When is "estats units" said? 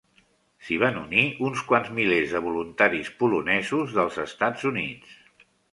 4.29-5.19